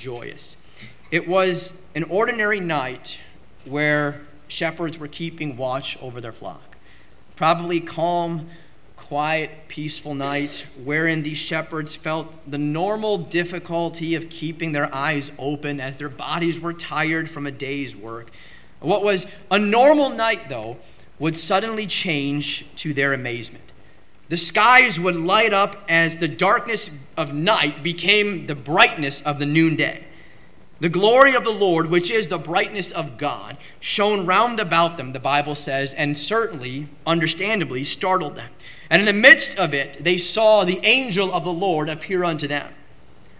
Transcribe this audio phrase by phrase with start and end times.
[0.00, 0.56] joyous.
[1.10, 3.18] It was an ordinary night
[3.64, 6.76] where shepherds were keeping watch over their flock.
[7.36, 8.48] Probably calm,
[8.96, 15.80] quiet, peaceful night wherein these shepherds felt the normal difficulty of keeping their eyes open
[15.80, 18.30] as their bodies were tired from a day's work.
[18.80, 20.78] What was a normal night, though,
[21.18, 23.69] would suddenly change to their amazement.
[24.30, 29.44] The skies would light up as the darkness of night became the brightness of the
[29.44, 30.04] noonday.
[30.78, 35.12] The glory of the Lord, which is the brightness of God, shone round about them,
[35.12, 38.52] the Bible says, and certainly, understandably, startled them.
[38.88, 42.46] And in the midst of it, they saw the angel of the Lord appear unto
[42.46, 42.72] them.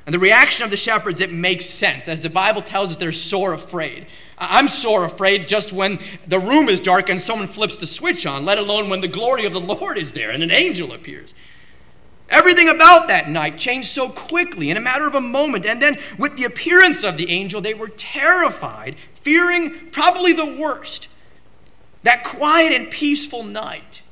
[0.06, 2.08] And the reaction of the shepherds, it makes sense.
[2.08, 4.08] As the Bible tells us, they're sore afraid.
[4.40, 8.44] I'm sore afraid just when the room is dark and someone flips the switch on,
[8.44, 11.34] let alone when the glory of the Lord is there and an angel appears.
[12.30, 15.66] Everything about that night changed so quickly in a matter of a moment.
[15.66, 21.08] And then, with the appearance of the angel, they were terrified, fearing probably the worst.
[22.04, 24.02] That quiet and peaceful night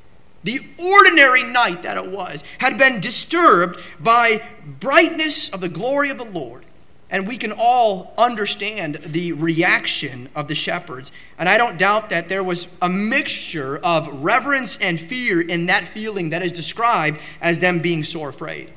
[0.43, 4.41] the ordinary night that it was, had been disturbed by
[4.79, 6.65] brightness of the glory of the Lord.
[7.11, 11.11] And we can all understand the reaction of the shepherds.
[11.39, 15.85] And I don't doubt that there was a mixture of reverence and fear in that
[15.85, 18.71] feeling that is described as them being sore afraid.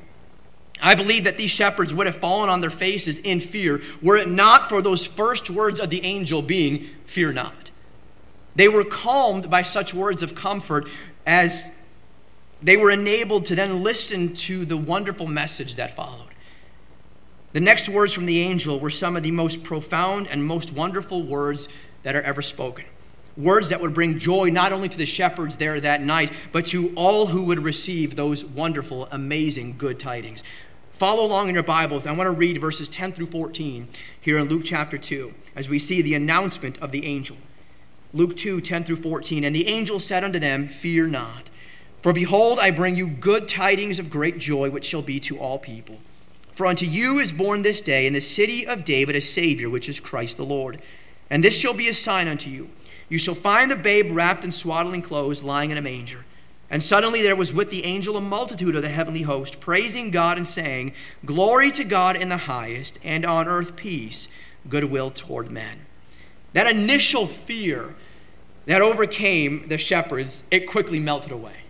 [0.83, 4.29] I believe that these shepherds would have fallen on their faces in fear were it
[4.29, 7.71] not for those first words of the angel being, Fear not.
[8.57, 10.89] They were calmed by such words of comfort
[11.27, 11.71] as
[12.61, 16.32] they were enabled to then listen to the wonderful message that followed.
[17.53, 21.23] The next words from the angel were some of the most profound and most wonderful
[21.23, 21.69] words
[22.03, 22.87] that are ever spoken.
[23.37, 26.93] Words that would bring joy not only to the shepherds there that night, but to
[26.97, 30.43] all who would receive those wonderful, amazing good tidings.
[30.93, 32.07] Follow along in your Bibles.
[32.07, 33.89] I want to read verses 10 through 14
[34.21, 37.37] here in Luke chapter 2 as we see the announcement of the angel.
[38.15, 39.45] Luke 2 10 through 14.
[39.45, 41.51] And the angel said unto them, Fear not.
[42.03, 45.59] For behold, I bring you good tidings of great joy, which shall be to all
[45.59, 45.99] people.
[46.53, 49.89] For unto you is born this day in the city of David a Savior, which
[49.89, 50.81] is Christ the Lord.
[51.31, 52.71] And this shall be a sign unto you.
[53.09, 56.25] You shall find the babe wrapped in swaddling clothes, lying in a manger.
[56.71, 60.37] And suddenly there was with the angel a multitude of the heavenly host, praising God
[60.37, 60.93] and saying,
[61.25, 64.29] Glory to God in the highest, and on earth peace,
[64.69, 65.87] goodwill toward men.
[66.55, 67.95] That initial fear
[68.67, 71.62] that overcame the shepherds, it quickly melted away.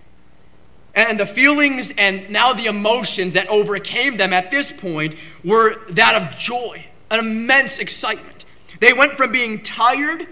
[0.95, 6.21] And the feelings and now the emotions that overcame them at this point were that
[6.21, 8.45] of joy, an immense excitement.
[8.81, 10.27] They went from being tired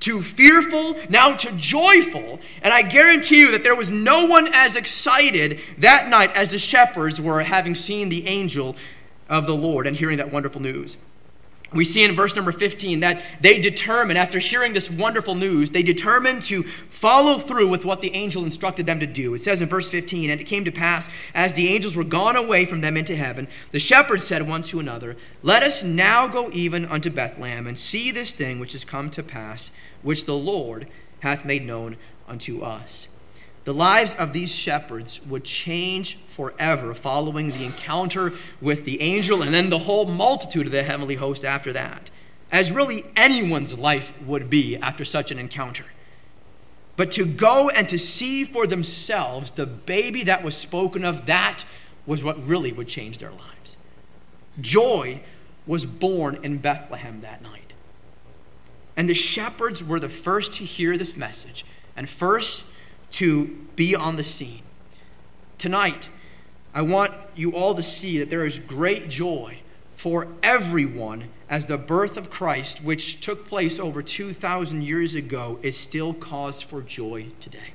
[0.00, 2.40] to fearful, now to joyful.
[2.62, 6.58] And I guarantee you that there was no one as excited that night as the
[6.58, 8.76] shepherds were having seen the angel
[9.28, 10.96] of the Lord and hearing that wonderful news
[11.74, 15.82] we see in verse number 15 that they determined, after hearing this wonderful news, they
[15.82, 19.34] determined to follow through with what the angel instructed them to do.
[19.34, 22.36] It says in verse 15, And it came to pass, as the angels were gone
[22.36, 26.50] away from them into heaven, the shepherds said one to another, Let us now go
[26.52, 29.70] even unto Bethlehem, and see this thing which is come to pass,
[30.02, 30.88] which the Lord
[31.20, 31.96] hath made known
[32.28, 33.06] unto us.
[33.64, 39.54] The lives of these shepherds would change forever following the encounter with the angel and
[39.54, 42.10] then the whole multitude of the heavenly host after that,
[42.50, 45.84] as really anyone's life would be after such an encounter.
[46.96, 51.64] But to go and to see for themselves the baby that was spoken of, that
[52.04, 53.76] was what really would change their lives.
[54.60, 55.22] Joy
[55.66, 57.74] was born in Bethlehem that night.
[58.96, 61.64] And the shepherds were the first to hear this message
[61.96, 62.64] and first
[63.12, 63.46] to
[63.76, 64.62] be on the scene.
[65.58, 66.08] Tonight,
[66.74, 69.58] I want you all to see that there is great joy
[69.94, 75.76] for everyone as the birth of Christ, which took place over 2,000 years ago, is
[75.76, 77.74] still cause for joy today.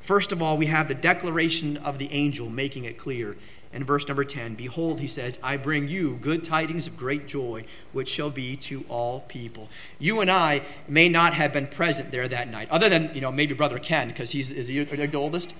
[0.00, 3.36] First of all, we have the declaration of the angel making it clear
[3.76, 7.64] in verse number 10 Behold, he says, I bring you good tidings of great joy,
[7.92, 9.68] which shall be to all people.
[9.98, 13.30] You and I may not have been present there that night, other than, you know,
[13.30, 15.54] maybe Brother Ken, because he's is he the oldest?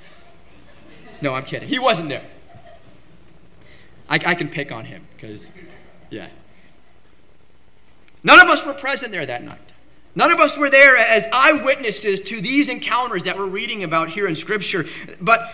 [1.20, 1.68] No, I'm kidding.
[1.68, 2.24] He wasn't there.
[4.08, 5.50] I, I can pick on him, because,
[6.10, 6.28] yeah.
[8.24, 9.72] None of us were present there that night.
[10.14, 14.26] None of us were there as eyewitnesses to these encounters that we're reading about here
[14.26, 14.86] in Scripture.
[15.20, 15.52] But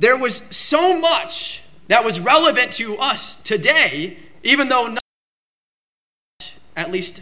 [0.00, 1.59] there was so much
[1.90, 7.20] that was relevant to us today, even though not, at least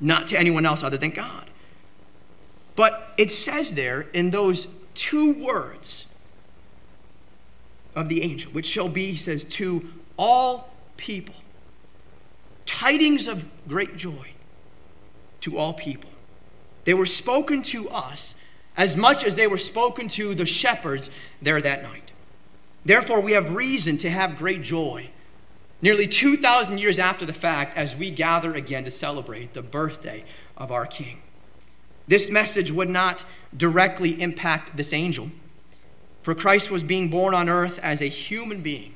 [0.00, 1.50] not to anyone else other than God.
[2.76, 6.06] But it says there in those two words
[7.96, 11.34] of the angel, which shall be, he says, to all people.
[12.82, 14.30] tidings of great joy
[15.40, 16.10] to all people.
[16.84, 18.34] They were spoken to us
[18.76, 22.11] as much as they were spoken to the shepherds there that night.
[22.84, 25.10] Therefore, we have reason to have great joy
[25.82, 30.24] nearly 2,000 years after the fact as we gather again to celebrate the birthday
[30.56, 31.20] of our King.
[32.06, 33.24] This message would not
[33.56, 35.30] directly impact this angel,
[36.22, 38.94] for Christ was being born on earth as a human being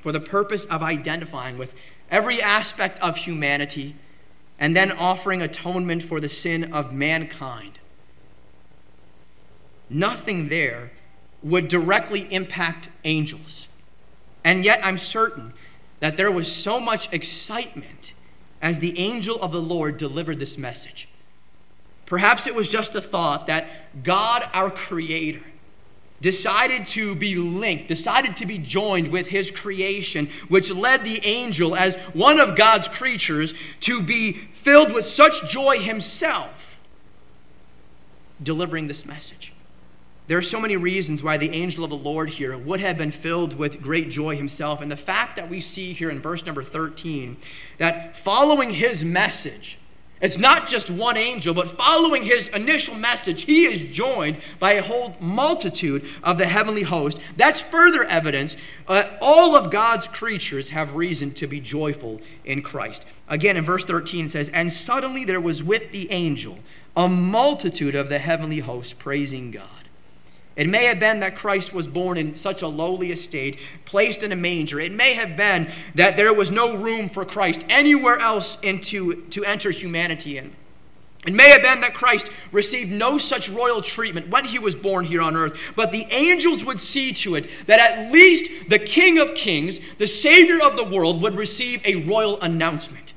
[0.00, 1.74] for the purpose of identifying with
[2.10, 3.94] every aspect of humanity
[4.58, 7.78] and then offering atonement for the sin of mankind.
[9.88, 10.90] Nothing there
[11.42, 13.68] would directly impact angels.
[14.44, 15.54] And yet, I'm certain
[16.00, 18.12] that there was so much excitement
[18.60, 21.08] as the angel of the Lord delivered this message.
[22.06, 23.66] Perhaps it was just a thought that
[24.02, 25.42] God, our Creator,
[26.20, 31.76] decided to be linked, decided to be joined with his creation, which led the angel,
[31.76, 36.80] as one of God's creatures, to be filled with such joy himself,
[38.42, 39.52] delivering this message.
[40.28, 43.10] There are so many reasons why the angel of the Lord here would have been
[43.10, 44.82] filled with great joy himself.
[44.82, 47.38] And the fact that we see here in verse number 13
[47.78, 49.78] that following his message,
[50.20, 54.82] it's not just one angel, but following his initial message, he is joined by a
[54.82, 57.18] whole multitude of the heavenly host.
[57.38, 63.06] That's further evidence uh, all of God's creatures have reason to be joyful in Christ.
[63.28, 66.58] Again, in verse 13 it says, And suddenly there was with the angel
[66.94, 69.77] a multitude of the heavenly host praising God.
[70.58, 74.32] It may have been that Christ was born in such a lowly estate, placed in
[74.32, 74.80] a manger.
[74.80, 79.44] It may have been that there was no room for Christ anywhere else into, to
[79.44, 80.52] enter humanity in.
[81.26, 85.04] It may have been that Christ received no such royal treatment when he was born
[85.04, 89.18] here on earth, but the angels would see to it that at least the King
[89.18, 93.07] of Kings, the Savior of the world, would receive a royal announcement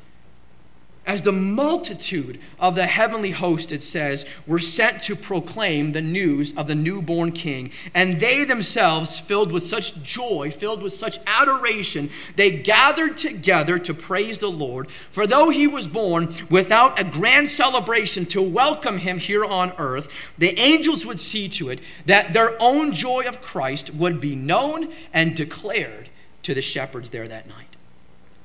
[1.11, 6.53] as the multitude of the heavenly host, it says, were sent to proclaim the news
[6.55, 7.69] of the newborn king.
[7.93, 13.93] And they themselves, filled with such joy, filled with such adoration, they gathered together to
[13.93, 14.89] praise the Lord.
[14.89, 20.07] For though he was born without a grand celebration to welcome him here on earth,
[20.37, 24.93] the angels would see to it that their own joy of Christ would be known
[25.11, 26.07] and declared
[26.43, 27.70] to the shepherds there that night.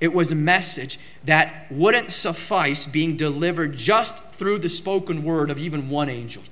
[0.00, 5.58] It was a message that wouldn't suffice being delivered just through the spoken word of
[5.58, 6.42] even one angel.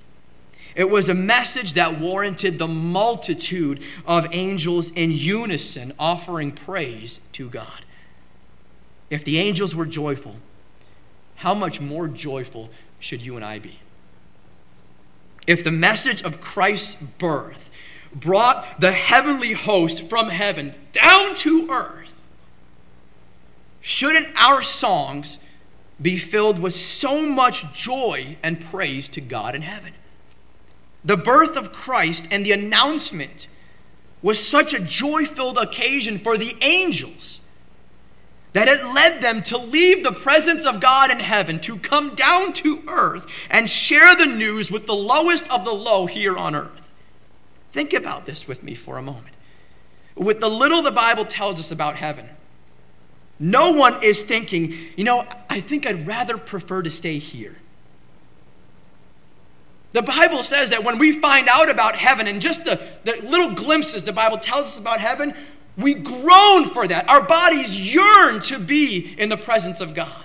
[0.75, 7.49] It was a message that warranted the multitude of angels in unison offering praise to
[7.49, 7.85] God.
[9.11, 10.37] If the angels were joyful,
[11.37, 13.79] how much more joyful should you and I be?
[15.47, 17.71] If the message of Christ's birth
[18.15, 22.04] brought the heavenly host from heaven down to earth,
[23.87, 25.39] Shouldn't our songs
[26.01, 29.93] be filled with so much joy and praise to God in heaven?
[31.05, 33.47] The birth of Christ and the announcement
[34.23, 37.43] was such a joy filled occasion for the angels
[38.55, 42.55] that it led them to leave the presence of God in heaven to come down
[42.55, 46.89] to earth and share the news with the lowest of the low here on earth.
[47.71, 49.35] Think about this with me for a moment.
[50.15, 52.31] With the little the Bible tells us about heaven,
[53.39, 57.57] no one is thinking, you know, I think I'd rather prefer to stay here.
[59.93, 63.55] The Bible says that when we find out about heaven and just the, the little
[63.55, 65.35] glimpses the Bible tells us about heaven,
[65.77, 67.09] we groan for that.
[67.09, 70.25] Our bodies yearn to be in the presence of God.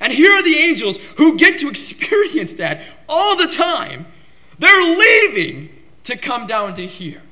[0.00, 4.06] And here are the angels who get to experience that all the time.
[4.58, 5.70] They're leaving
[6.04, 7.22] to come down to here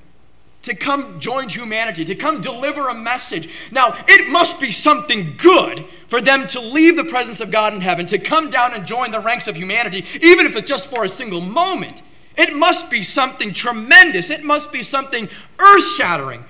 [0.62, 3.48] to come join humanity, to come deliver a message.
[3.70, 7.80] Now, it must be something good for them to leave the presence of God in
[7.80, 11.04] heaven, to come down and join the ranks of humanity, even if it's just for
[11.04, 12.02] a single moment.
[12.36, 14.30] It must be something tremendous.
[14.30, 16.44] It must be something earth shattering.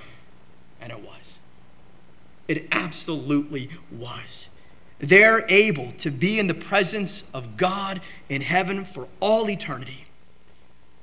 [0.79, 1.39] And it was.
[2.47, 4.49] It absolutely was.
[4.99, 10.05] They're able to be in the presence of God in heaven for all eternity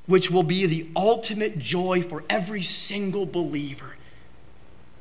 [0.08, 3.94] which will be the ultimate joy for every single believer.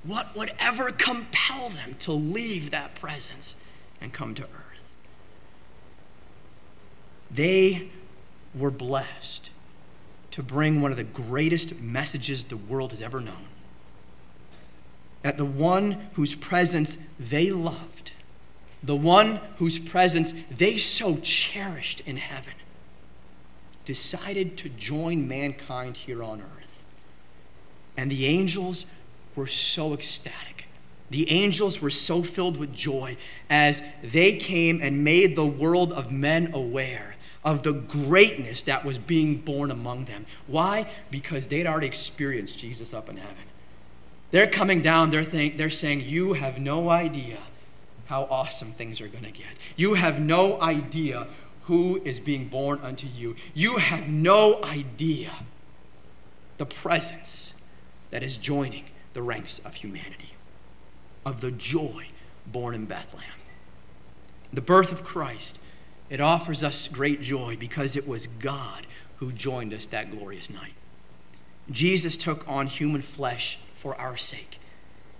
[0.03, 3.55] What would ever compel them to leave that presence
[4.01, 4.51] and come to earth?
[7.31, 7.89] They
[8.53, 9.49] were blessed
[10.31, 13.47] to bring one of the greatest messages the world has ever known.
[15.23, 18.11] That the one whose presence they loved,
[18.83, 22.53] the one whose presence they so cherished in heaven,
[23.87, 26.83] decided to join mankind here on earth.
[27.95, 28.85] And the angels
[29.33, 30.65] were so ecstatic.
[31.09, 33.15] The angels were so filled with joy
[33.49, 37.15] as they came and made the world of men aware
[37.45, 40.25] of the greatness that was being born among them.
[40.47, 40.91] Why?
[41.09, 43.37] Because they'd already experienced Jesus up in heaven.
[44.31, 47.37] They're coming down, they're, think, they're saying, You have no idea
[48.07, 49.47] how awesome things are going to get.
[49.77, 51.27] You have no idea
[51.67, 53.35] who is being born unto you.
[53.53, 55.31] You have no idea
[56.57, 57.53] the presence
[58.09, 60.33] that is joining the ranks of humanity,
[61.25, 62.07] of the joy
[62.45, 63.35] born in Bethlehem.
[64.53, 65.59] The birth of Christ,
[66.09, 70.73] it offers us great joy because it was God who joined us that glorious night.
[71.69, 74.59] Jesus took on human flesh for our sake.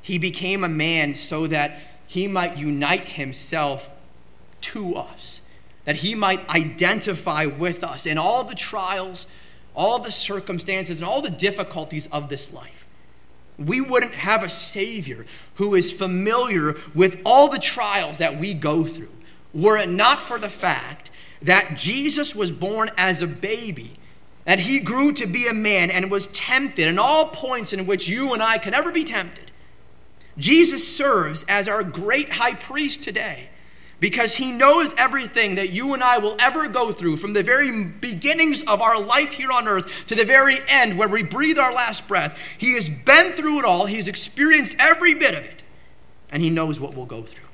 [0.02, 3.90] He became a man so that he might unite himself
[4.62, 5.42] to us,
[5.88, 9.26] that he might identify with us in all the trials,
[9.74, 12.86] all the circumstances, and all the difficulties of this life.
[13.58, 15.26] We wouldn't have a Savior
[15.56, 19.14] who is familiar with all the trials that we go through
[19.54, 21.10] were it not for the fact
[21.42, 23.94] that Jesus was born as a baby,
[24.44, 28.10] that he grew to be a man and was tempted in all points in which
[28.10, 29.52] you and I can ever be tempted.
[30.38, 33.52] Jesus serves as our great high priest today
[34.00, 37.84] because he knows everything that you and I will ever go through from the very
[37.84, 41.74] beginnings of our life here on earth to the very end where we breathe our
[41.74, 42.40] last breath.
[42.58, 45.64] He has been through it all, he's experienced every bit of it,
[46.32, 47.48] and he knows what we'll go through.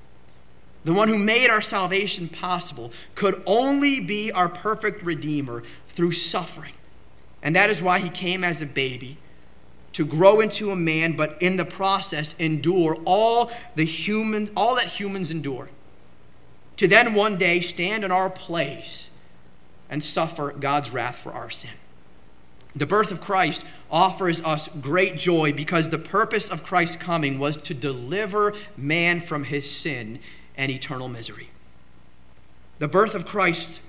[0.84, 6.74] The one who made our salvation possible could only be our perfect Redeemer through suffering.
[7.42, 9.18] And that is why he came as a baby
[9.94, 14.88] to grow into a man, but in the process endure all the humans, all that
[14.88, 15.70] humans endure.
[16.78, 19.10] To then one day stand in our place
[19.90, 21.72] and suffer God's wrath for our sin.
[22.76, 27.56] The birth of Christ offers us great joy because the purpose of Christ's coming was
[27.58, 30.20] to deliver man from his sin
[30.58, 31.52] and eternal misery.
[32.80, 33.80] The birth of Christ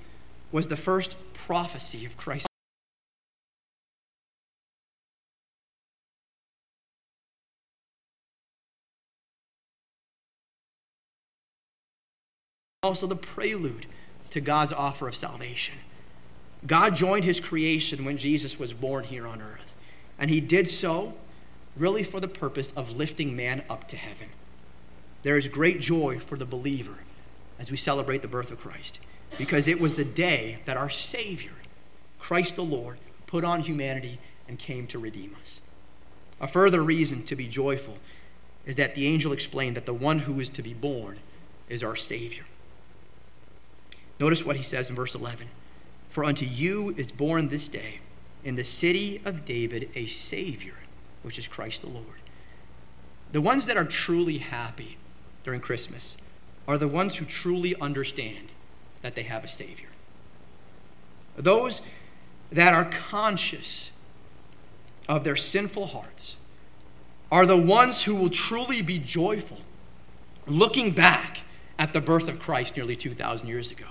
[0.52, 2.46] was the first prophecy of Christ.
[12.84, 13.86] Also, the prelude
[14.28, 15.76] to God's offer of salvation.
[16.66, 19.74] God joined his creation when Jesus was born here on earth,
[20.18, 21.14] and he did so
[21.76, 24.28] really for the purpose of lifting man up to heaven.
[25.22, 26.98] There is great joy for the believer
[27.58, 29.00] as we celebrate the birth of Christ
[29.38, 31.54] because it was the day that our Savior,
[32.18, 35.62] Christ the Lord, put on humanity and came to redeem us.
[36.38, 37.96] A further reason to be joyful
[38.66, 41.20] is that the angel explained that the one who is to be born
[41.70, 42.44] is our Savior.
[44.24, 45.48] Notice what he says in verse 11
[46.08, 48.00] For unto you is born this day
[48.42, 50.76] in the city of David a Savior,
[51.20, 52.22] which is Christ the Lord.
[53.32, 54.96] The ones that are truly happy
[55.44, 56.16] during Christmas
[56.66, 58.50] are the ones who truly understand
[59.02, 59.90] that they have a Savior.
[61.36, 61.82] Those
[62.50, 63.90] that are conscious
[65.06, 66.38] of their sinful hearts
[67.30, 69.58] are the ones who will truly be joyful
[70.46, 71.42] looking back
[71.78, 73.84] at the birth of Christ nearly 2,000 years ago.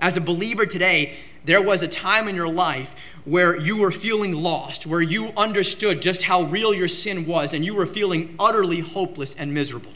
[0.00, 4.32] As a believer today, there was a time in your life where you were feeling
[4.32, 8.80] lost, where you understood just how real your sin was, and you were feeling utterly
[8.80, 9.92] hopeless and miserable.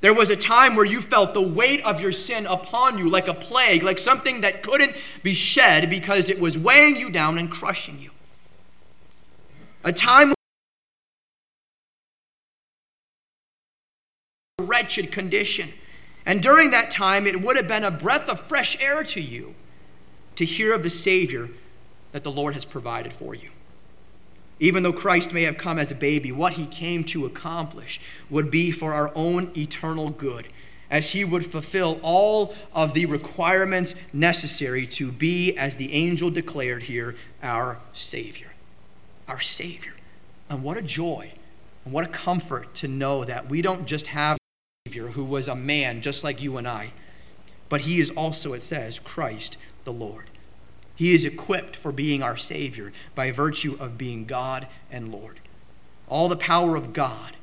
[0.00, 3.28] There was a time where you felt the weight of your sin upon you like
[3.28, 7.50] a plague, like something that couldn't be shed because it was weighing you down and
[7.50, 8.10] crushing you.
[9.84, 10.32] A time
[14.58, 15.72] wretched condition.
[16.26, 19.54] And during that time, it would have been a breath of fresh air to you
[20.36, 21.48] to hear of the Savior
[22.12, 23.50] that the Lord has provided for you.
[24.58, 28.50] Even though Christ may have come as a baby, what he came to accomplish would
[28.50, 30.48] be for our own eternal good,
[30.90, 36.82] as he would fulfill all of the requirements necessary to be, as the angel declared
[36.82, 38.48] here, our Savior.
[39.28, 39.94] Our Savior.
[40.50, 41.32] And what a joy
[41.84, 44.39] and what a comfort to know that we don't just have
[44.90, 46.92] Savior who was a man just like you and I,
[47.68, 50.30] but he is also, it says, Christ the Lord.
[50.96, 55.38] He is equipped for being our Savior by virtue of being God and Lord.
[56.08, 57.36] All the power of God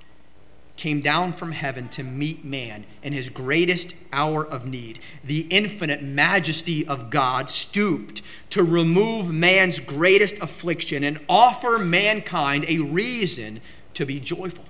[0.75, 4.99] came down from heaven to meet man in his greatest hour of need.
[5.23, 12.79] The infinite majesty of God stooped to remove man's greatest affliction and offer mankind a
[12.79, 13.61] reason
[13.93, 14.65] to be joyful.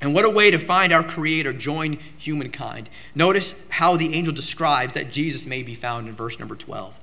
[0.00, 2.90] And what a way to find our Creator join humankind.
[3.14, 7.00] Notice how the angel describes that Jesus may be found in verse number 12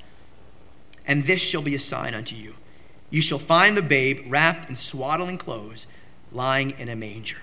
[1.06, 2.56] and this shall be a sign unto you.
[3.10, 5.86] You shall find the babe wrapped in swaddling clothes,
[6.32, 7.38] lying in a manger.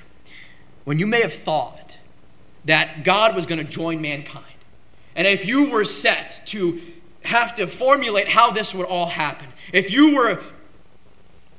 [0.85, 1.99] when you may have thought
[2.65, 4.45] that God was going to join mankind,
[5.15, 6.81] and if you were set to
[7.25, 10.43] have to formulate how this would all happen, if you were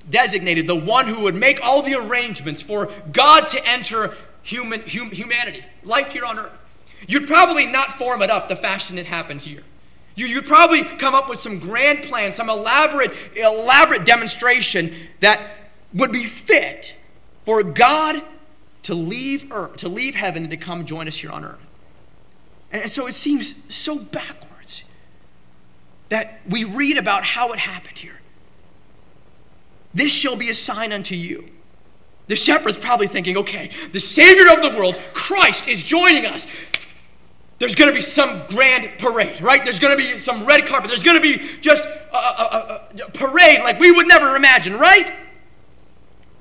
[0.09, 5.11] designated the one who would make all the arrangements for God to enter human, hum,
[5.11, 6.51] humanity, life here on earth,
[7.07, 9.63] you'd probably not form it up the fashion it happened here.
[10.15, 15.39] You, would probably come up with some grand plan, some elaborate, elaborate demonstration that
[15.93, 16.95] would be fit
[17.43, 18.21] for God
[18.83, 21.65] to leave earth, to leave heaven and to come join us here on earth.
[22.71, 24.83] And so it seems so backwards
[26.09, 28.20] that we read about how it happened here.
[29.93, 31.49] This shall be a sign unto you.
[32.27, 36.47] The shepherd's probably thinking, okay, the Savior of the world, Christ, is joining us.
[37.57, 39.63] There's going to be some grand parade, right?
[39.63, 40.89] There's going to be some red carpet.
[40.89, 44.77] There's going to be just a, a, a, a parade like we would never imagine,
[44.77, 45.11] right?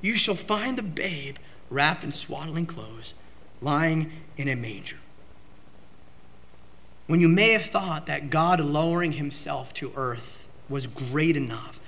[0.00, 1.36] You shall find the babe
[1.68, 3.14] wrapped in swaddling clothes,
[3.60, 4.96] lying in a manger.
[7.06, 11.80] When you may have thought that God lowering himself to earth was great enough,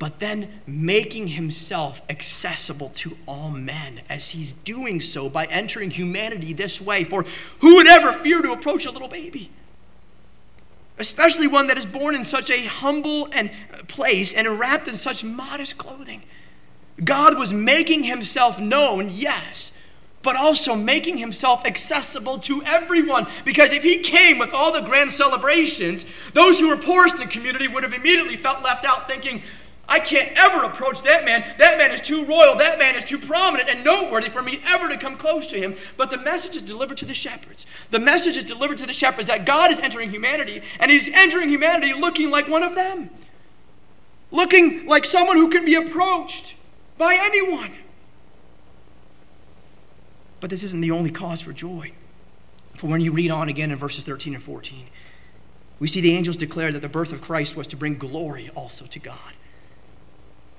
[0.00, 6.54] but then making himself accessible to all men as he's doing so by entering humanity
[6.54, 7.04] this way.
[7.04, 7.26] For
[7.58, 9.50] who would ever fear to approach a little baby?
[10.98, 13.50] Especially one that is born in such a humble and
[13.88, 16.22] place and wrapped in such modest clothing.
[17.04, 19.70] God was making himself known, yes,
[20.22, 23.26] but also making himself accessible to everyone.
[23.44, 27.26] Because if he came with all the grand celebrations, those who were poorest in the
[27.26, 29.42] community would have immediately felt left out, thinking,
[29.90, 31.44] I can't ever approach that man.
[31.58, 32.54] That man is too royal.
[32.54, 35.74] That man is too prominent and noteworthy for me ever to come close to him.
[35.96, 37.66] But the message is delivered to the shepherds.
[37.90, 41.48] The message is delivered to the shepherds that God is entering humanity, and he's entering
[41.48, 43.10] humanity looking like one of them,
[44.30, 46.54] looking like someone who can be approached
[46.96, 47.72] by anyone.
[50.38, 51.92] But this isn't the only cause for joy.
[52.76, 54.86] For when you read on again in verses 13 and 14,
[55.80, 58.86] we see the angels declare that the birth of Christ was to bring glory also
[58.86, 59.34] to God.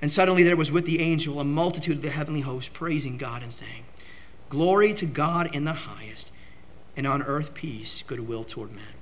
[0.02, 3.42] And suddenly there was with the angel a multitude of the heavenly host praising God
[3.42, 3.84] and saying,
[4.48, 6.32] Glory to God in the highest,
[6.96, 8.94] and on earth peace, goodwill toward men.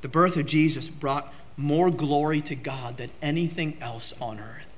[0.00, 4.76] The birth of Jesus brought more glory to God than anything else on earth.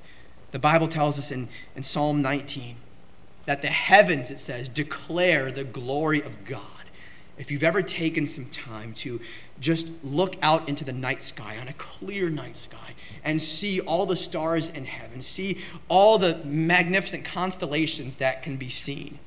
[0.51, 2.75] The Bible tells us in, in Psalm 19
[3.45, 6.78] that the heavens, it says, declare the glory of God.
[7.39, 9.21] If you've ever taken some time to
[9.61, 14.05] just look out into the night sky, on a clear night sky, and see all
[14.05, 19.19] the stars in heaven, see all the magnificent constellations that can be seen.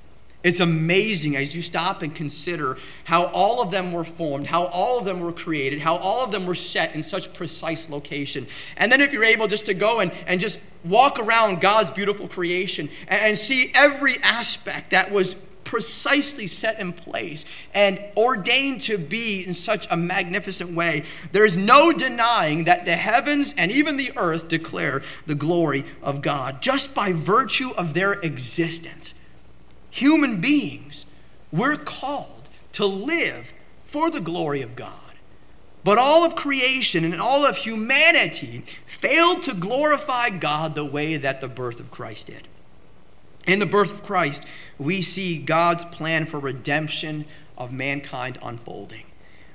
[0.42, 4.98] It's amazing as you stop and consider how all of them were formed, how all
[4.98, 8.46] of them were created, how all of them were set in such precise location.
[8.76, 12.28] And then if you're able just to go and, and just walk around God's beautiful
[12.28, 15.36] creation and, and see every aspect that was
[15.72, 21.02] precisely set in place and ordained to be in such a magnificent way.
[21.32, 26.60] There's no denying that the heavens and even the earth declare the glory of God
[26.60, 29.14] just by virtue of their existence.
[29.88, 31.06] Human beings,
[31.50, 33.54] we're called to live
[33.86, 34.90] for the glory of God.
[35.84, 41.40] But all of creation and all of humanity failed to glorify God the way that
[41.40, 42.46] the birth of Christ did.
[43.46, 44.44] In the birth of Christ,
[44.78, 47.24] we see God's plan for redemption
[47.58, 49.06] of mankind unfolding.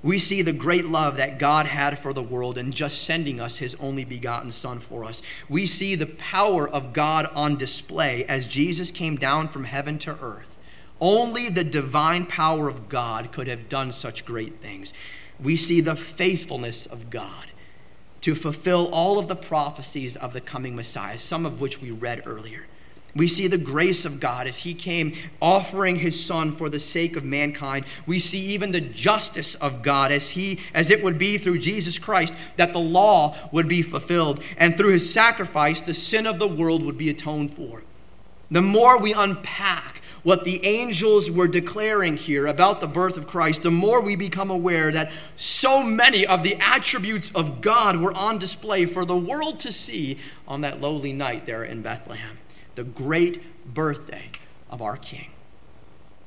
[0.04, 3.58] We see the great love that God had for the world in just sending us
[3.58, 5.22] his only begotten Son for us.
[5.50, 10.18] We see the power of God on display as Jesus came down from heaven to
[10.22, 10.58] earth.
[11.00, 14.94] Only the divine power of God could have done such great things.
[15.40, 17.52] We see the faithfulness of God
[18.22, 22.24] to fulfill all of the prophecies of the coming Messiah, some of which we read
[22.26, 22.68] earlier.
[23.16, 27.16] We see the grace of God as he came offering his son for the sake
[27.16, 27.86] of mankind.
[28.06, 31.98] We see even the justice of God as he as it would be through Jesus
[31.98, 36.48] Christ that the law would be fulfilled and through his sacrifice the sin of the
[36.48, 37.84] world would be atoned for.
[38.52, 43.64] The more we unpack what the angels were declaring here about the birth of Christ,
[43.64, 48.38] the more we become aware that so many of the attributes of God were on
[48.38, 52.38] display for the world to see on that lowly night there in Bethlehem
[52.78, 54.30] the great birthday
[54.70, 55.32] of our King.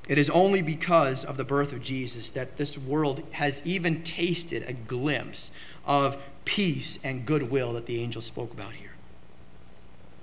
[0.09, 4.65] It is only because of the birth of Jesus that this world has even tasted
[4.69, 5.53] a glimpse
[5.87, 8.95] of peace and goodwill that the angels spoke about here.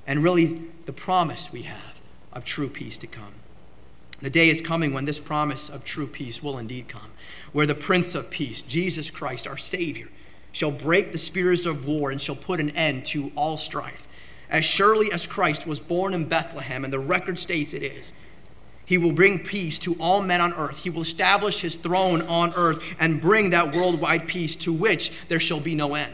[0.05, 2.01] And really, the promise we have
[2.33, 3.35] of true peace to come.
[4.19, 7.11] The day is coming when this promise of true peace will indeed come,
[7.53, 10.09] where the Prince of Peace, Jesus Christ, our Savior,
[10.51, 14.06] shall break the spears of war and shall put an end to all strife
[14.49, 18.13] as surely as Christ was born in Bethlehem, and the record states it is,
[18.85, 20.83] He will bring peace to all men on earth.
[20.83, 25.39] He will establish his throne on earth and bring that worldwide peace to which there
[25.39, 26.13] shall be no end.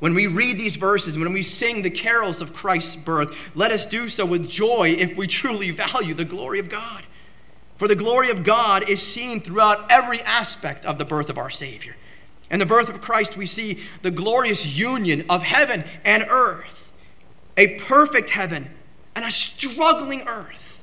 [0.00, 3.84] When we read these verses, when we sing the carols of Christ's birth, let us
[3.84, 7.04] do so with joy if we truly value the glory of God.
[7.76, 11.50] For the glory of God is seen throughout every aspect of the birth of our
[11.50, 11.96] Savior.
[12.50, 16.77] In the birth of Christ, we see the glorious union of heaven and earth,
[17.58, 18.70] a perfect heaven
[19.14, 20.82] and a struggling earth,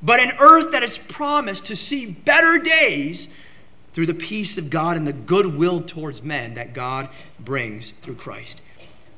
[0.00, 3.26] but an earth that is promised to see better days
[3.92, 7.08] through the peace of God and the goodwill towards men that God
[7.40, 8.62] brings through Christ.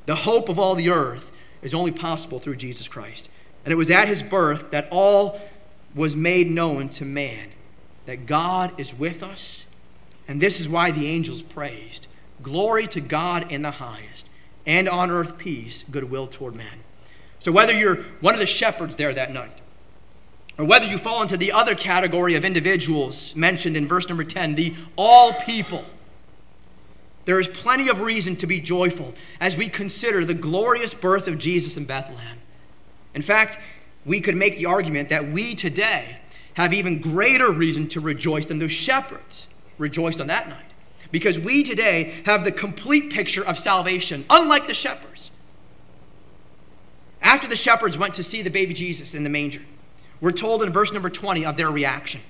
[0.07, 3.29] The hope of all the earth is only possible through Jesus Christ.
[3.63, 5.39] And it was at his birth that all
[5.93, 7.49] was made known to man
[8.07, 9.67] that God is with us
[10.27, 12.07] and this is why the angels praised
[12.43, 14.26] Glory to God in the highest,
[14.67, 16.83] and on earth peace, goodwill toward men.
[17.39, 19.57] So, whether you're one of the shepherds there that night,
[20.57, 24.55] or whether you fall into the other category of individuals mentioned in verse number 10,
[24.55, 25.85] the all people,
[27.25, 31.37] there is plenty of reason to be joyful as we consider the glorious birth of
[31.37, 32.39] Jesus in Bethlehem.
[33.13, 33.59] In fact,
[34.05, 36.17] we could make the argument that we today
[36.53, 40.66] have even greater reason to rejoice than those shepherds rejoiced on that night.
[41.11, 45.31] Because we today have the complete picture of salvation, unlike the shepherds.
[47.21, 49.61] After the shepherds went to see the baby Jesus in the manger,
[50.21, 52.21] we're told in verse number 20 of their reaction.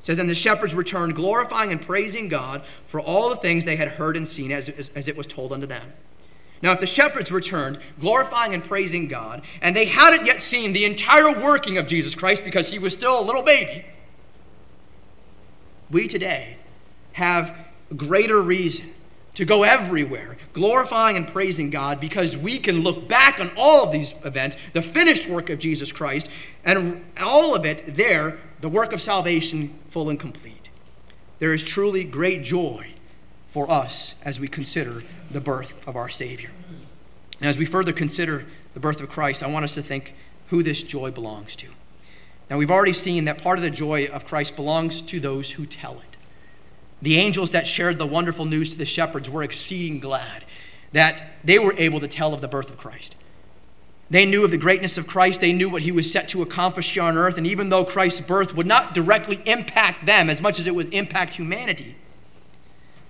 [0.00, 3.76] It says, And the shepherds returned, glorifying and praising God for all the things they
[3.76, 5.92] had heard and seen as, as, as it was told unto them.
[6.62, 10.84] Now, if the shepherds returned, glorifying and praising God, and they hadn't yet seen the
[10.84, 13.84] entire working of Jesus Christ because he was still a little baby,
[15.90, 16.56] we today
[17.12, 17.61] have
[17.94, 18.92] greater reason
[19.34, 23.92] to go everywhere, glorifying and praising God, because we can look back on all of
[23.92, 26.28] these events, the finished work of Jesus Christ,
[26.64, 30.68] and all of it there, the work of salvation full and complete.
[31.38, 32.92] There is truly great joy
[33.48, 36.50] for us as we consider the birth of our Savior.
[37.40, 40.14] And as we further consider the birth of Christ, I want us to think
[40.48, 41.68] who this joy belongs to.
[42.48, 45.64] Now, we've already seen that part of the joy of Christ belongs to those who
[45.64, 46.11] tell it.
[47.02, 50.44] The angels that shared the wonderful news to the shepherds were exceeding glad
[50.92, 53.16] that they were able to tell of the birth of Christ.
[54.08, 55.40] They knew of the greatness of Christ.
[55.40, 57.38] They knew what he was set to accomplish here on earth.
[57.38, 60.92] And even though Christ's birth would not directly impact them as much as it would
[60.94, 61.96] impact humanity,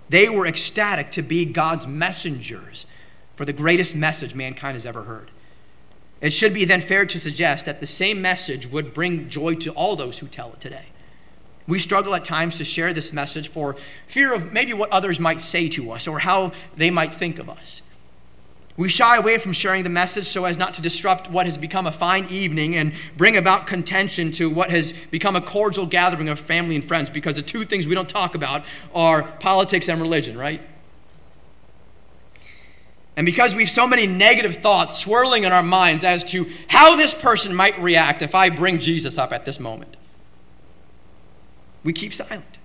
[0.09, 2.87] they were ecstatic to be God's messengers
[3.35, 5.31] for the greatest message mankind has ever heard.
[6.21, 9.73] It should be then fair to suggest that the same message would bring joy to
[9.73, 10.91] all those who tell it today.
[11.67, 13.77] We struggle at times to share this message for
[14.09, 17.49] fear of maybe what others might say to us or how they might think of
[17.49, 17.83] us.
[18.77, 21.87] We shy away from sharing the message so as not to disrupt what has become
[21.87, 26.41] a fine evening and bring about contention to what has become a cordial gathering of
[26.41, 30.39] family and friends because the two things we don't talk about are politics and religion,
[30.39, 30.63] right?
[33.15, 37.13] And because we've so many negative thoughts swirling in our minds as to how this
[37.13, 39.99] person might react if I bring Jesus up at this moment
[41.85, 42.59] we keep silent.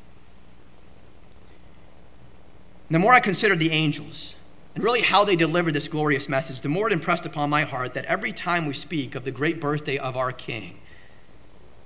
[2.89, 4.35] The more I considered the angels
[4.75, 7.93] and really how they delivered this glorious message, the more it impressed upon my heart
[7.95, 10.79] that every time we speak of the great birthday of our King,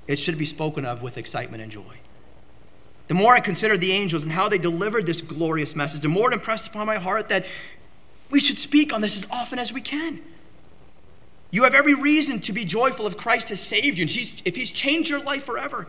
[0.07, 1.99] it should be spoken of with excitement and joy.
[3.07, 6.31] The more I considered the angels and how they delivered this glorious message, the more
[6.31, 7.45] it impressed upon my heart that
[8.29, 10.21] we should speak on this as often as we can.
[11.49, 14.71] You have every reason to be joyful if Christ has saved you, and if He's
[14.71, 15.87] changed your life forever.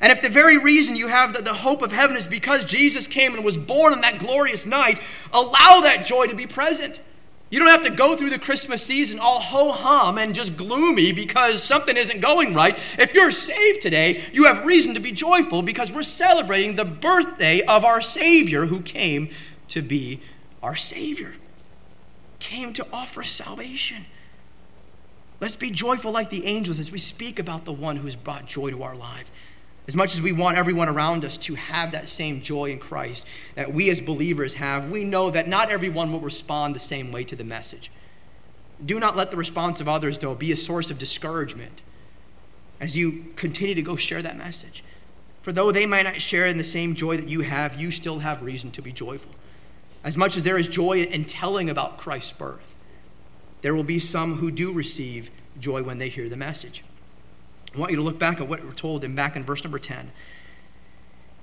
[0.00, 3.06] And if the very reason you have the, the hope of heaven is because Jesus
[3.06, 5.00] came and was born on that glorious night,
[5.32, 7.00] allow that joy to be present.
[7.50, 11.12] You don't have to go through the Christmas season all ho hum and just gloomy
[11.12, 12.76] because something isn't going right.
[12.98, 17.60] If you're saved today, you have reason to be joyful because we're celebrating the birthday
[17.62, 19.28] of our Savior who came
[19.68, 20.20] to be
[20.64, 21.34] our Savior,
[22.40, 24.06] came to offer salvation.
[25.40, 28.46] Let's be joyful like the angels as we speak about the one who has brought
[28.46, 29.30] joy to our life.
[29.86, 33.26] As much as we want everyone around us to have that same joy in Christ
[33.54, 37.22] that we as believers have, we know that not everyone will respond the same way
[37.24, 37.90] to the message.
[38.84, 41.82] Do not let the response of others, though, be a source of discouragement
[42.80, 44.82] as you continue to go share that message.
[45.42, 48.20] For though they might not share in the same joy that you have, you still
[48.20, 49.32] have reason to be joyful.
[50.02, 52.74] As much as there is joy in telling about Christ's birth,
[53.60, 56.82] there will be some who do receive joy when they hear the message.
[57.74, 59.78] I want you to look back at what we're told in back in verse number
[59.78, 60.12] 10.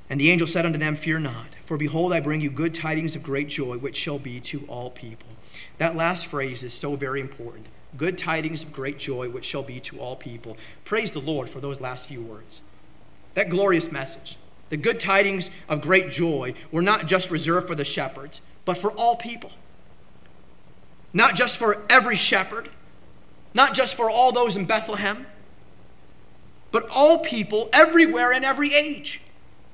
[0.09, 3.15] And the angel said unto them, Fear not, for behold, I bring you good tidings
[3.15, 5.29] of great joy, which shall be to all people.
[5.77, 7.67] That last phrase is so very important.
[7.97, 10.55] good tidings of great joy, which shall be to all people.
[10.85, 12.61] Praise the Lord for those last few words.
[13.33, 14.37] That glorious message.
[14.69, 18.91] The good tidings of great joy were not just reserved for the shepherds, but for
[18.91, 19.51] all people.
[21.13, 22.69] Not just for every shepherd,
[23.53, 25.25] not just for all those in Bethlehem,
[26.71, 29.21] but all people everywhere in every age.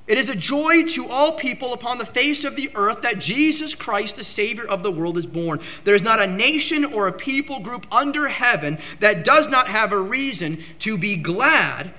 [0.08, 3.76] It is a joy to all people upon the face of the earth that Jesus
[3.76, 5.60] Christ, the Savior of the world, is born.
[5.84, 9.92] There is not a nation or a people group under heaven that does not have
[9.92, 11.94] a reason to be glad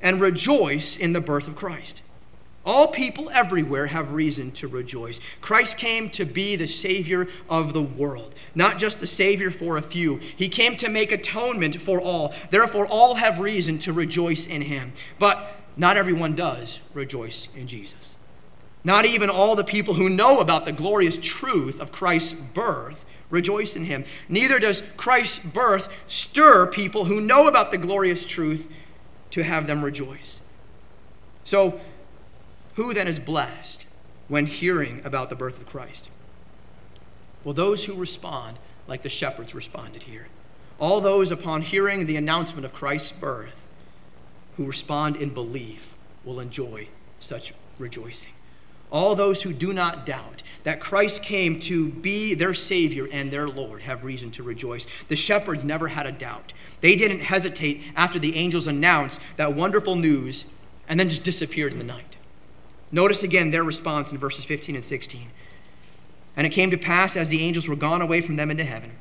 [0.00, 2.02] and rejoice in the birth of Christ.
[2.66, 5.20] All people everywhere have reason to rejoice.
[5.40, 9.82] Christ came to be the Savior of the world, not just a Savior for a
[9.82, 10.16] few.
[10.16, 12.34] He came to make atonement for all.
[12.50, 14.92] Therefore, all have reason to rejoice in Him.
[15.18, 18.16] But not everyone does rejoice in Jesus.
[18.82, 23.76] Not even all the people who know about the glorious truth of Christ's birth rejoice
[23.76, 24.04] in him.
[24.28, 28.70] Neither does Christ's birth stir people who know about the glorious truth
[29.30, 30.40] to have them rejoice.
[31.42, 31.80] So,
[32.74, 33.86] who then is blessed
[34.28, 36.10] when hearing about the birth of Christ?
[37.44, 40.26] Well, those who respond like the shepherds responded here.
[40.78, 43.66] All those upon hearing the announcement of Christ's birth
[44.56, 46.88] who respond in belief will enjoy
[47.20, 48.32] such rejoicing.
[48.90, 53.48] All those who do not doubt that Christ came to be their Savior and their
[53.48, 54.86] Lord have reason to rejoice.
[55.08, 56.52] The shepherds never had a doubt.
[56.80, 60.44] They didn't hesitate after the angels announced that wonderful news
[60.88, 62.13] and then just disappeared in the night.
[62.94, 65.28] Notice again their response in verses 15 and 16.
[66.36, 68.92] And it came to pass as the angels were gone away from them into heaven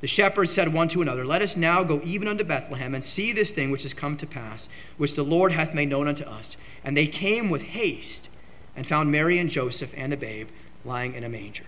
[0.00, 3.32] the shepherds said one to another, Let us now go even unto Bethlehem and see
[3.32, 6.56] this thing which has come to pass, which the Lord hath made known unto us.
[6.82, 8.30] And they came with haste
[8.74, 10.48] and found Mary and Joseph and the babe
[10.86, 11.66] lying in a manger.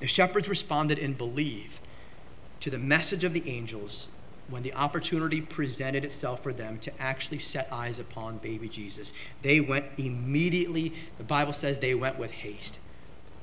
[0.00, 1.80] The shepherds responded in belief
[2.60, 4.08] to the message of the angels
[4.48, 9.12] when the opportunity presented itself for them to actually set eyes upon baby Jesus.
[9.42, 12.78] They went immediately, the Bible says they went with haste.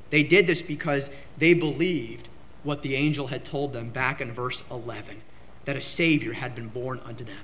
[0.10, 2.30] They did this because they believed
[2.64, 5.22] what the angel had told them back in verse 11
[5.66, 7.44] that a Savior had been born unto them.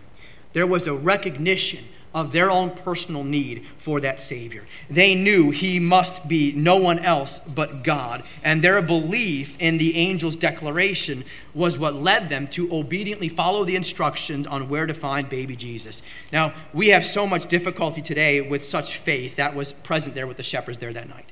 [0.54, 4.65] There was a recognition of their own personal need for that Savior.
[4.89, 10.10] They knew he must be no one else but God, and their belief in the
[10.10, 15.30] angel's declaration was what led them to obediently follow the instructions on where to find
[15.30, 16.02] baby Jesus.
[16.34, 20.38] Now, we have so much difficulty today with such faith that was present there with
[20.38, 21.32] the shepherds there that night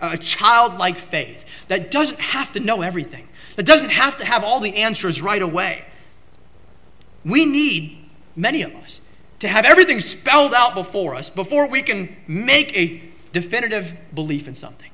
[0.00, 4.60] a childlike faith that doesn't have to know everything, that doesn't have to have all
[4.60, 5.86] the answers right away.
[7.24, 8.06] We need,
[8.36, 9.00] many of us,
[9.40, 14.54] to have everything spelled out before us before we can make a definitive belief in
[14.54, 14.90] something.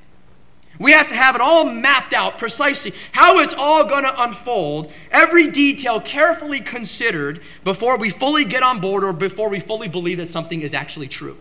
[0.79, 4.91] We have to have it all mapped out precisely how it's all going to unfold,
[5.11, 10.17] every detail carefully considered before we fully get on board or before we fully believe
[10.17, 11.37] that something is actually true.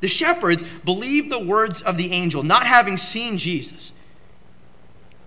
[0.00, 3.94] The shepherds believed the words of the angel, not having seen Jesus.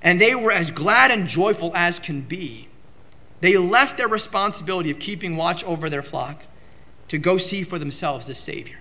[0.03, 2.67] And they were as glad and joyful as can be.
[3.41, 6.43] They left their responsibility of keeping watch over their flock
[7.07, 8.79] to go see for themselves the Savior.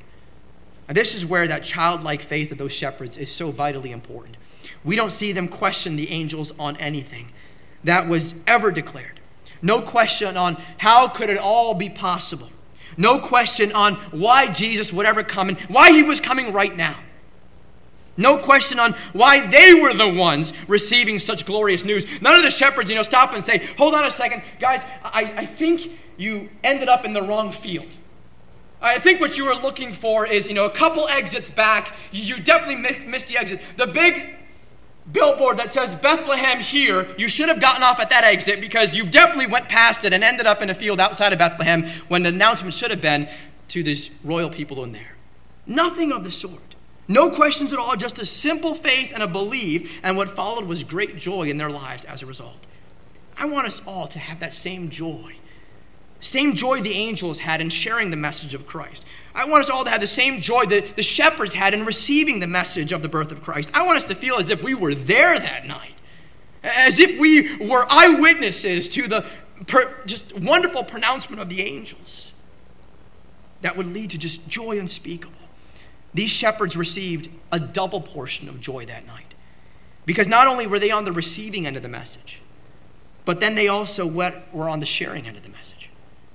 [0.89, 4.37] And this is where that childlike faith of those shepherds is so vitally important.
[4.85, 7.33] We don't see them question the angels on anything
[7.85, 9.21] that was ever declared.
[9.63, 12.51] No question on how could it all be possible.
[12.97, 16.97] No question on why Jesus would ever come and why he was coming right now.
[18.17, 22.07] No question on why they were the ones receiving such glorious news.
[22.23, 25.35] None of the shepherds, you know, stop and say, hold on a second, guys, I,
[25.37, 27.95] I think you ended up in the wrong field.
[28.81, 31.95] I think what you were looking for is, you know, a couple exits back.
[32.13, 33.61] You definitely missed the exit.
[33.77, 34.37] The big
[35.11, 39.07] billboard that says Bethlehem here, you should have gotten off at that exit because you
[39.07, 42.29] definitely went past it and ended up in a field outside of Bethlehem when the
[42.29, 43.29] announcement should have been
[43.69, 45.17] to these royal people in there.
[45.67, 46.61] Nothing of the sort.
[47.09, 50.83] No questions at all, just a simple faith and a belief, and what followed was
[50.83, 52.67] great joy in their lives as a result.
[53.39, 55.37] I want us all to have that same joy
[56.21, 59.07] same joy the angels had in sharing the message of Christ.
[59.35, 62.41] I want us all to have the same joy that the shepherds had in receiving
[62.41, 63.71] the message of the birth of Christ.
[63.75, 66.01] I want us to feel as if we were there that night,
[66.63, 69.27] as if we were eyewitnesses to the
[69.67, 72.33] per, just wonderful pronouncement of the angels
[73.61, 75.33] that would lead to just joy unspeakable.
[76.15, 79.35] These shepherds received a double portion of joy that night
[80.07, 82.41] because not only were they on the receiving end of the message,
[83.27, 85.76] but then they also were on the sharing end of the message.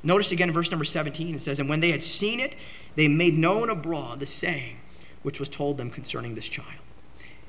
[0.04, 2.56] Notice again in verse number 17, it says, And when they had seen it,
[2.96, 4.78] they made known abroad the saying
[5.24, 6.80] which was told them concerning this child.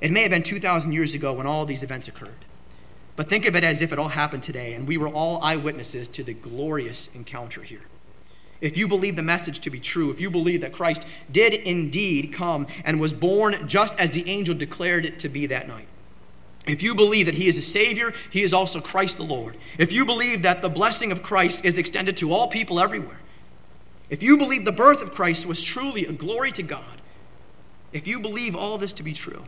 [0.01, 2.45] It may have been 2,000 years ago when all these events occurred.
[3.15, 6.09] But think of it as if it all happened today, and we were all eyewitnesses
[6.09, 7.83] to the glorious encounter here.
[8.61, 12.33] If you believe the message to be true, if you believe that Christ did indeed
[12.33, 15.89] come and was born just as the angel declared it to be that night,
[16.67, 19.57] if you believe that he is a Savior, he is also Christ the Lord.
[19.79, 23.21] If you believe that the blessing of Christ is extended to all people everywhere,
[24.11, 27.01] if you believe the birth of Christ was truly a glory to God,
[27.93, 29.45] if you believe all this to be true,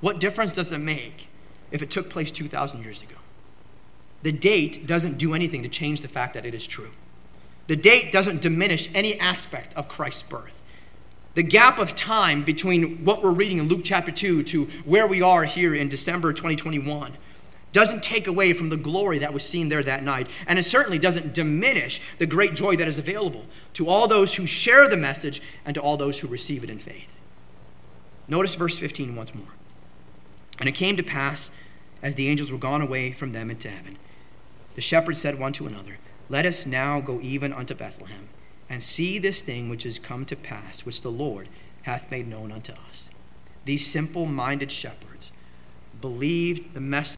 [0.00, 1.28] what difference does it make
[1.70, 3.16] if it took place 2,000 years ago?
[4.22, 6.90] The date doesn't do anything to change the fact that it is true.
[7.68, 10.57] The date doesn't diminish any aspect of Christ's birth.
[11.38, 15.22] The gap of time between what we're reading in Luke chapter 2 to where we
[15.22, 17.16] are here in December 2021
[17.70, 20.28] doesn't take away from the glory that was seen there that night.
[20.48, 24.46] And it certainly doesn't diminish the great joy that is available to all those who
[24.46, 27.16] share the message and to all those who receive it in faith.
[28.26, 29.54] Notice verse 15 once more.
[30.58, 31.52] And it came to pass,
[32.02, 33.96] as the angels were gone away from them into heaven,
[34.74, 35.98] the shepherds said one to another,
[36.28, 38.28] let us now go even unto Bethlehem,
[38.68, 41.48] and see this thing which is come to pass, which the Lord
[41.82, 43.10] hath made known unto us.
[43.64, 45.32] These simple minded shepherds
[46.00, 47.16] believed the message.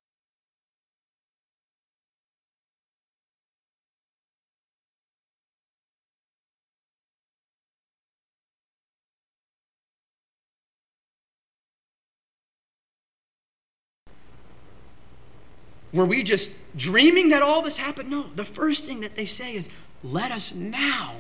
[15.92, 18.10] Were we just dreaming that all this happened?
[18.10, 18.26] No.
[18.36, 19.68] The first thing that they say is,
[20.04, 21.16] Let us now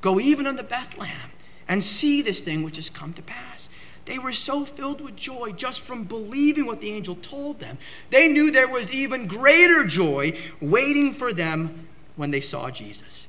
[0.00, 1.30] go even unto Bethlehem
[1.66, 3.68] and see this thing which has come to pass.
[4.04, 7.76] They were so filled with joy just from believing what the angel told them.
[8.08, 13.28] They knew there was even greater joy waiting for them when they saw Jesus.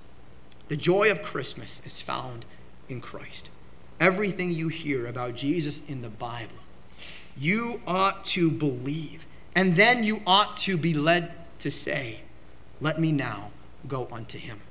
[0.69, 2.45] The joy of Christmas is found
[2.88, 3.49] in Christ.
[3.99, 6.55] Everything you hear about Jesus in the Bible,
[7.38, 12.21] you ought to believe and then you ought to be led to say,
[12.79, 13.51] Let me now
[13.88, 14.62] go unto him.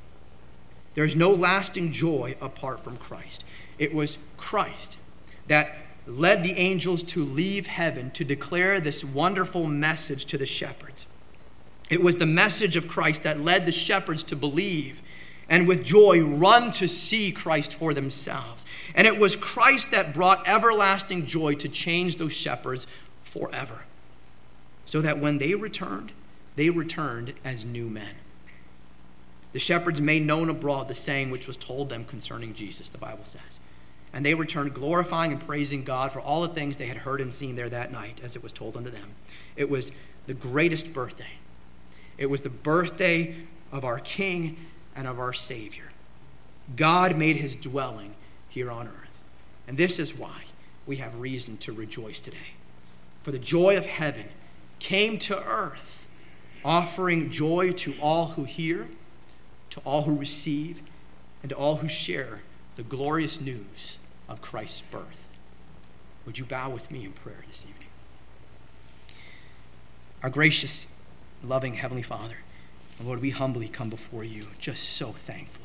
[0.98, 3.44] There's no lasting joy apart from Christ.
[3.78, 4.98] It was Christ
[5.46, 5.76] that
[6.08, 11.06] led the angels to leave heaven to declare this wonderful message to the shepherds.
[11.88, 15.00] It was the message of Christ that led the shepherds to believe
[15.48, 18.66] and with joy run to see Christ for themselves.
[18.92, 22.88] And it was Christ that brought everlasting joy to change those shepherds
[23.22, 23.84] forever
[24.84, 26.10] so that when they returned,
[26.56, 28.16] they returned as new men.
[29.52, 33.24] The shepherds made known abroad the saying which was told them concerning Jesus, the Bible
[33.24, 33.60] says.
[34.12, 37.32] And they returned glorifying and praising God for all the things they had heard and
[37.32, 39.10] seen there that night, as it was told unto them.
[39.56, 39.92] It was
[40.26, 41.38] the greatest birthday.
[42.16, 43.34] It was the birthday
[43.70, 44.56] of our King
[44.94, 45.90] and of our Savior.
[46.76, 48.14] God made his dwelling
[48.48, 49.22] here on earth.
[49.66, 50.44] And this is why
[50.86, 52.54] we have reason to rejoice today.
[53.22, 54.26] For the joy of heaven
[54.78, 56.08] came to earth,
[56.64, 58.88] offering joy to all who hear,
[59.78, 60.82] to all who receive,
[61.42, 62.42] and to all who share
[62.76, 65.28] the glorious news of Christ's birth.
[66.26, 67.88] Would you bow with me in prayer this evening?
[70.22, 70.88] Our gracious,
[71.44, 72.38] loving Heavenly Father,
[73.02, 75.64] Lord, we humbly come before you, just so thankful.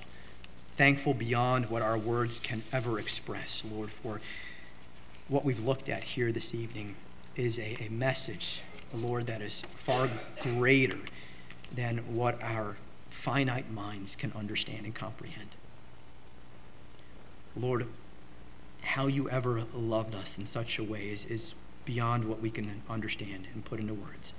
[0.77, 4.21] Thankful beyond what our words can ever express, Lord, for
[5.27, 6.95] what we've looked at here this evening
[7.35, 8.61] is a, a message
[8.93, 10.07] Lord, that is far
[10.41, 10.99] greater
[11.73, 12.77] than what our
[13.13, 15.49] finite minds can understand and comprehend.
[17.55, 17.87] Lord,
[18.81, 21.53] how you ever loved us in such a way is, is
[21.85, 24.33] beyond what we can understand and put into words.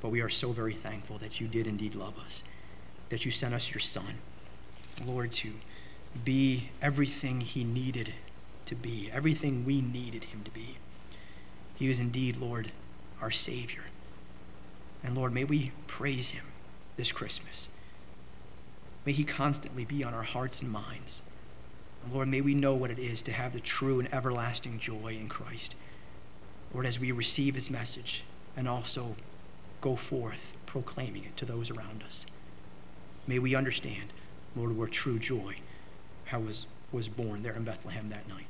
[0.00, 2.42] But we are so very thankful that you did indeed love us,
[3.10, 4.16] that you sent us your Son,
[5.04, 5.52] Lord, to
[6.24, 8.14] be everything he needed
[8.64, 10.78] to be, everything we needed him to be.
[11.76, 12.72] He was indeed, Lord,
[13.20, 13.84] our Savior.
[15.02, 16.46] And Lord, may we praise him
[16.96, 17.68] this Christmas.
[19.04, 21.22] May he constantly be on our hearts and minds.
[22.12, 25.28] Lord, may we know what it is to have the true and everlasting joy in
[25.28, 25.74] Christ.
[26.72, 28.24] Lord, as we receive his message
[28.56, 29.16] and also
[29.80, 32.26] go forth proclaiming it to those around us.
[33.26, 34.12] May we understand,
[34.56, 35.56] Lord, where true joy
[36.26, 38.46] how was, was born there in Bethlehem that night.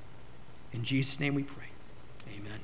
[0.73, 1.67] In Jesus' name we pray.
[2.29, 2.61] Amen.